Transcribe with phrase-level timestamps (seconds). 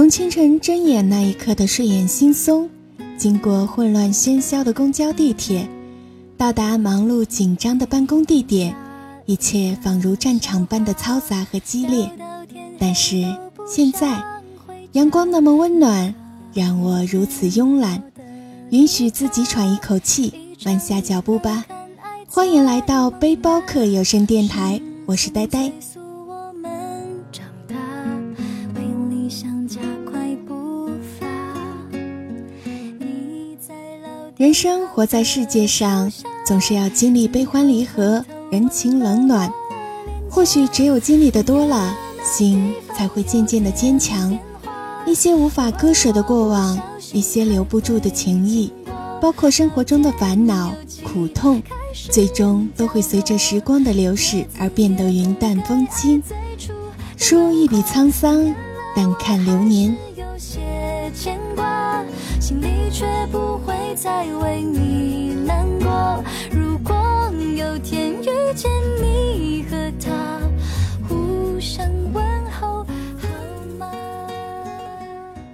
[0.00, 2.66] 从清晨睁眼那一刻的睡眼惺忪，
[3.18, 5.68] 经过混乱喧嚣的公交、地铁，
[6.38, 8.74] 到达忙碌紧张的办公地点，
[9.26, 12.10] 一切仿如战场般的嘈杂和激烈。
[12.78, 13.22] 但是
[13.66, 14.24] 现在，
[14.92, 16.14] 阳光那么温暖，
[16.54, 18.02] 让我如此慵懒，
[18.70, 20.32] 允许自己喘一口气，
[20.64, 21.62] 慢下脚步吧。
[22.26, 25.70] 欢迎来到背包客有声电台，我是呆呆。
[34.40, 36.10] 人生活在世界上，
[36.46, 39.52] 总是要经历悲欢离合、人情冷暖。
[40.30, 41.94] 或许只有经历的多了，
[42.24, 44.34] 心才会渐渐的坚强。
[45.04, 46.80] 一些无法割舍的过往，
[47.12, 48.72] 一些留不住的情谊，
[49.20, 51.62] 包括生活中的烦恼、苦痛，
[51.92, 56.22] 最终都会随着时光的流逝而变得云淡风轻。
[57.18, 58.54] 书一笔沧桑，
[58.96, 59.94] 但看流年。
[62.50, 66.24] 心里却不会再为你难过。
[66.50, 66.96] 如果
[67.56, 68.26] 有天遇
[68.56, 68.68] 见
[69.00, 70.40] 你和他，
[71.08, 72.84] 互相问候
[73.20, 73.28] 好
[73.78, 73.88] 吗？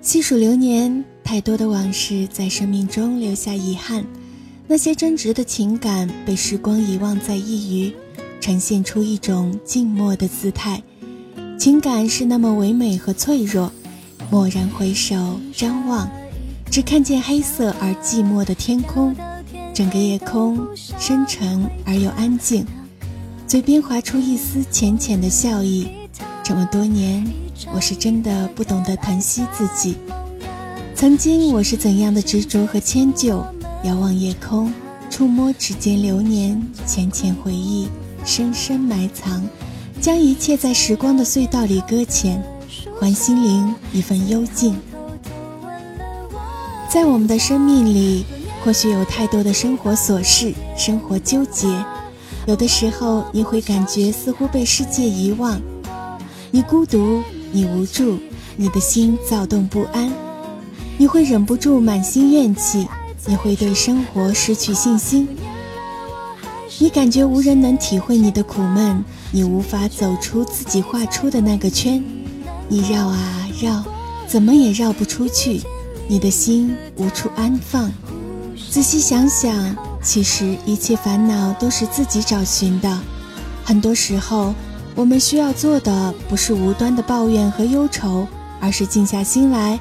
[0.00, 4.02] 细数流年，太多的往事在生命中留下遗憾。
[4.66, 7.94] 那些真挚的情感被时光遗忘在一隅，
[8.40, 10.82] 呈现出一种静默的姿态。
[11.58, 13.70] 情感是那么唯美和脆弱。
[14.30, 16.08] 蓦然回首，张望。
[16.70, 19.16] 只看见黑色而寂寞的天空，
[19.74, 22.64] 整个夜空深沉而又安静。
[23.46, 25.88] 嘴边划出一丝浅浅的笑意。
[26.44, 27.26] 这么多年，
[27.74, 29.96] 我是真的不懂得疼惜自己。
[30.94, 33.44] 曾经我是怎样的执着和迁就？
[33.84, 34.72] 遥望夜空，
[35.08, 37.88] 触摸指尖流年，浅浅回忆，
[38.24, 39.42] 深深埋藏，
[40.00, 42.42] 将一切在时光的隧道里搁浅，
[43.00, 44.76] 还心灵一份幽静。
[46.88, 48.24] 在我们的生命里，
[48.64, 51.68] 或许有太多的生活琐事、生活纠结，
[52.46, 55.60] 有的时候你会感觉似乎被世界遗忘，
[56.50, 57.22] 你孤独，
[57.52, 58.18] 你无助，
[58.56, 60.10] 你的心躁动不安，
[60.96, 62.88] 你会忍不住满心怨气，
[63.26, 65.28] 你会对生活失去信心，
[66.78, 72.02] 你感觉无人能体会你的苦闷，你无法走出自己画出的那个圈，
[72.66, 73.84] 你绕啊绕，
[74.26, 75.60] 怎么也绕不出去。
[76.10, 77.92] 你的心无处安放，
[78.70, 82.98] 仔细想想，其实一切烦恼都是自己找寻的。
[83.62, 84.54] 很多时候，
[84.94, 88.26] 我们需要做的不是无端的抱怨和忧愁，
[88.58, 89.78] 而是静下心来，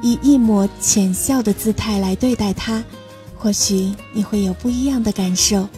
[0.00, 2.84] 以一抹浅笑的姿态来对待它。
[3.36, 5.68] 或许你会有不一样的感受，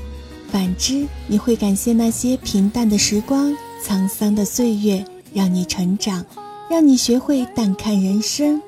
[0.53, 3.51] 反之，你会感谢那些平淡的时光、
[3.83, 5.03] 沧桑的岁月，
[5.33, 6.23] 让你成长，
[6.69, 8.61] 让你学会淡看人生。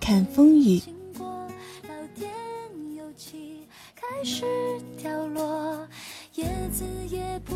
[0.00, 0.80] 看风雨。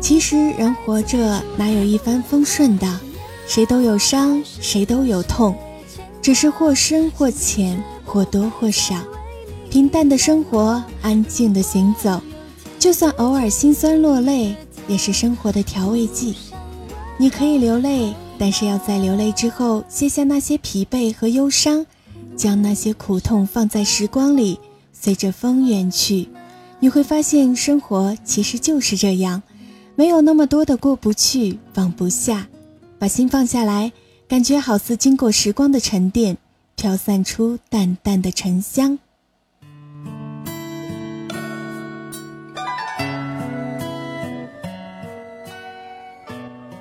[0.01, 2.99] 其实人活着哪有一帆风顺的？
[3.47, 5.55] 谁都有伤，谁都有痛，
[6.21, 8.95] 只是或深或浅，或多或少。
[9.69, 12.19] 平淡的生活，安静的行走，
[12.77, 14.55] 就算偶尔心酸落泪，
[14.87, 16.35] 也是生活的调味剂。
[17.17, 21.85] 你可以流泪，但是要在流泪之后卸下那些疲惫和忧伤。
[22.35, 24.59] 将那些苦痛放在时光里，
[24.91, 26.27] 随着风远去，
[26.79, 29.43] 你会发现生活其实就是这样，
[29.95, 32.47] 没有那么多的过不去、放不下。
[32.97, 33.91] 把心放下来，
[34.27, 36.37] 感觉好似经过时光的沉淀，
[36.75, 38.97] 飘散出淡淡的沉香。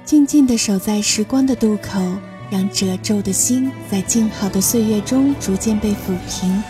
[0.04, 2.00] 静静地守在时光的渡口。
[2.50, 6.62] 让褶皱的心在静好的岁月中逐渐被抚平。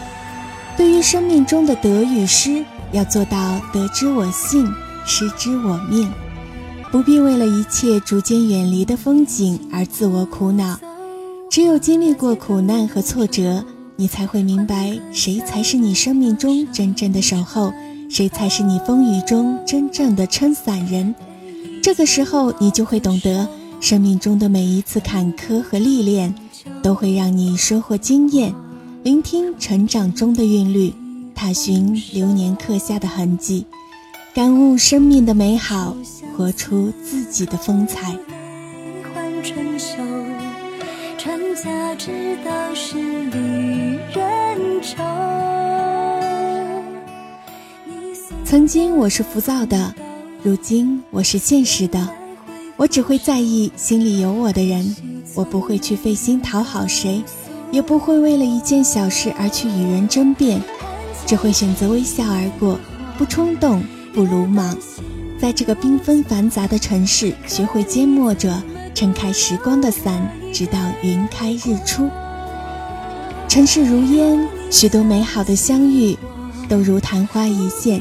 [0.77, 4.67] 对于生命中的得与失，要做到得之我幸，
[5.07, 6.11] 失之我命，
[6.91, 10.79] 不必为了一切逐渐远离的风景而自我苦恼。
[11.51, 13.65] 只有经历过苦难和挫折，
[13.97, 17.73] 你才会明白谁才是你生命中真正的守候，
[18.09, 21.15] 谁才是你风雨中真正的撑伞人。
[21.83, 23.49] 这个时候，你就会懂得。
[23.81, 26.35] 生命中的每一次坎坷和历练，
[26.83, 28.55] 都会让你收获经验，
[29.03, 30.93] 聆听成长中的韵律，
[31.35, 33.65] 踏寻流年刻下的痕迹，
[34.35, 35.97] 感悟生命的美好，
[36.37, 38.15] 活出自己的风采。
[48.45, 49.95] 曾经我是浮躁的，
[50.43, 52.20] 如今我是现实的。
[52.81, 54.97] 我只会在意心里有我的人，
[55.35, 57.23] 我不会去费心讨好谁，
[57.71, 60.59] 也不会为了一件小事而去与人争辩，
[61.27, 62.81] 只会选择微笑而过，
[63.19, 63.83] 不冲动，
[64.15, 64.75] 不鲁莽。
[65.39, 68.63] 在这个缤纷繁杂的城市，学会缄默着，
[68.95, 72.09] 撑开时光的伞，直到云开日出。
[73.47, 76.17] 城市如烟，许多美好的相遇，
[76.67, 78.01] 都如昙花一现。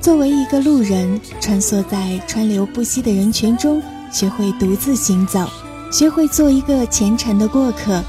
[0.00, 3.82] 作为一个路人，穿梭在川流不息的人群中，
[4.14, 5.44] 学会独自行走，
[5.90, 8.00] 学会做一个虔诚的过客，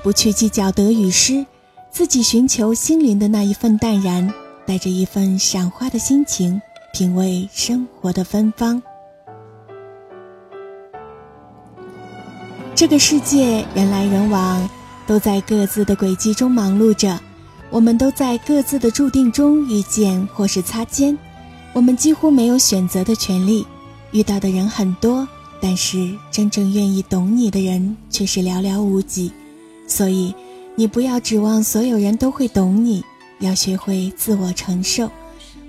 [0.00, 1.44] 不去计较得与失，
[1.90, 4.32] 自己寻求心灵的那一份淡然，
[4.64, 6.62] 带着一份赏花的心情。
[6.94, 8.80] 品味生活的芬芳。
[12.74, 14.68] 这个世界人来人往，
[15.06, 17.18] 都在各自的轨迹中忙碌着。
[17.70, 21.18] 我们都在各自的注定中遇见或是擦肩。
[21.72, 23.66] 我们几乎没有选择的权利。
[24.12, 25.26] 遇到的人很多，
[25.60, 29.32] 但是真正愿意懂你的人却是寥寥无几。
[29.88, 30.34] 所以，
[30.76, 33.02] 你不要指望所有人都会懂你，
[33.40, 35.10] 要学会自我承受。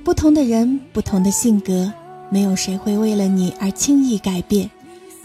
[0.03, 1.91] 不同的人，不同的性格，
[2.29, 4.69] 没有谁会为了你而轻易改变，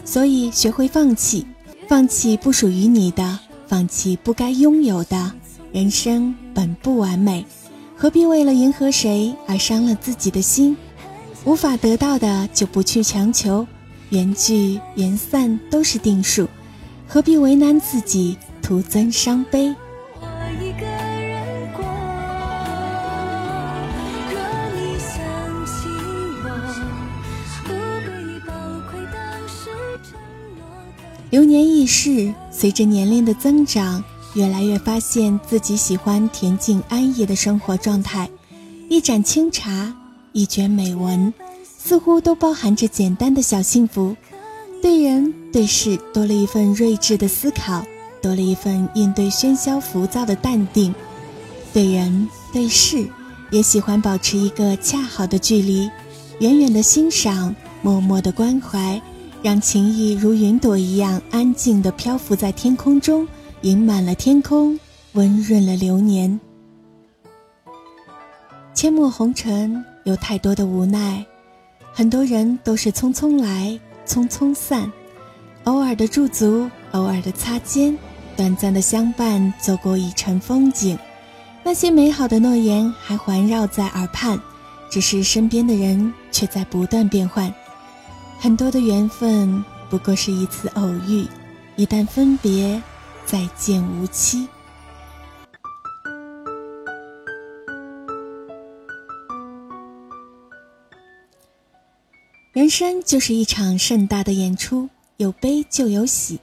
[0.05, 1.45] 所以学会放弃，
[1.87, 5.31] 放弃不属于你的，放弃不该拥有的。
[5.71, 7.45] 人生本不完美，
[7.95, 10.75] 何必为了迎合谁而伤了自己的心？
[11.45, 13.65] 无法得到的就不去强求，
[14.09, 16.47] 缘聚缘散都是定数，
[17.07, 19.73] 何必为难自己，徒增伤悲？
[31.31, 34.03] 流年易逝，随着年龄的增长，
[34.33, 38.29] 越来越发现自己喜欢恬静安逸的生活状态。
[38.89, 39.93] 一盏清茶，
[40.31, 41.33] 一卷美文，
[41.63, 44.15] 似乎都包含着简单的小幸福。
[44.81, 47.83] 对人对事多了一份睿智的思考，
[48.21, 50.93] 多了一份应对喧嚣浮躁的淡定。
[51.73, 53.07] 对人对事，
[53.51, 55.89] 也喜欢保持一个恰好的距离，
[56.39, 59.01] 远远的欣赏，默默的关怀。
[59.41, 63.25] 让情谊如云朵一样安静的漂浮在天空中，
[63.61, 64.77] 盈满了天空，
[65.13, 66.37] 温润了流年。
[68.75, 71.25] 阡陌红尘有太多的无奈，
[71.93, 74.91] 很多人都是匆匆来，匆匆散，
[75.65, 77.97] 偶尔的驻足，偶尔的擦肩，
[78.35, 80.97] 短暂的相伴，走过一程风景。
[81.63, 84.39] 那些美好的诺言还环绕在耳畔，
[84.89, 87.53] 只是身边的人却在不断变换。
[88.39, 91.27] 很多的缘分不过是一次偶遇，
[91.75, 92.81] 一旦分别，
[93.25, 94.47] 再见无期。
[102.59, 106.37] 人生就是一场盛大的演出，有悲就有喜，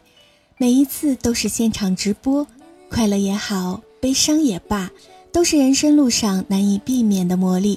[0.56, 2.46] 每一次都是现场直播，
[2.88, 4.90] 快乐也好，悲伤也罢，
[5.30, 7.76] 都是人生路上难以避免的磨砺。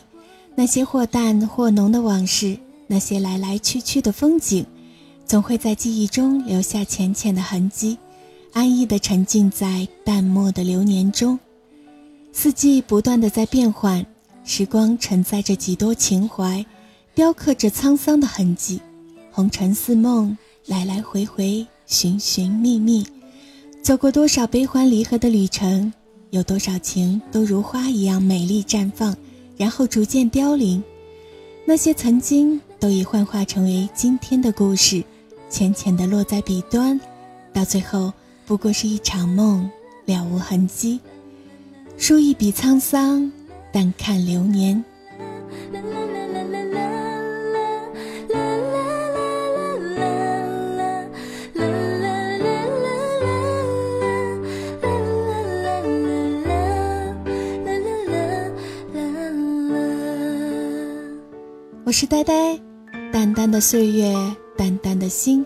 [0.55, 2.57] 那些或淡或浓的往事。
[2.87, 4.65] 那些来来去去的风景，
[5.25, 7.97] 总会在记忆中留下浅浅的痕迹，
[8.53, 11.37] 安逸地沉浸在淡漠的流年中。
[12.31, 14.05] 四季不断的在变换，
[14.45, 16.65] 时光承载着几多情怀，
[17.19, 18.79] 雕刻着沧桑的痕迹。
[19.29, 23.05] 红尘似梦，来来回回，寻寻觅觅，
[23.83, 25.91] 走过多少悲欢离合的旅程，
[26.29, 29.13] 有多少情都如花一样美丽绽放，
[29.57, 30.81] 然后逐渐凋零。
[31.65, 32.57] 那些曾经。
[32.79, 35.03] 都已幻化成为今天的故事，
[35.49, 36.97] 浅浅的落在笔端，
[37.51, 38.13] 到最后
[38.45, 39.69] 不过是一场梦，
[40.05, 41.01] 了无痕迹。
[41.97, 43.29] 书一笔沧桑，
[43.73, 44.81] 但看流年。
[61.89, 62.55] 我是呆呆。
[63.11, 64.13] 淡淡的岁月，
[64.55, 65.43] 淡淡的心，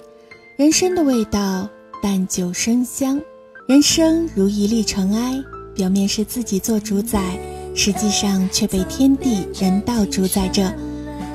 [0.57, 1.69] 人生的味道，
[2.01, 3.17] 淡酒生香。
[3.65, 5.41] 人生如一粒尘埃，
[5.73, 7.39] 表面是自己做主宰，
[7.73, 10.69] 实际上却被天地人道主宰着。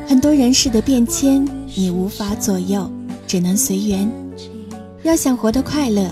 [0.06, 1.42] 很多人事的变迁，
[1.74, 2.92] 你无法左右，
[3.26, 4.12] 只能随缘。
[5.04, 6.06] 要想活得快乐，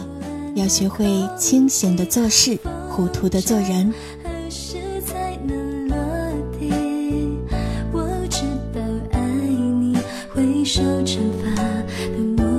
[0.55, 3.93] 要学会清醒的做事，糊涂的做人。
[10.77, 12.56] 受惩罚的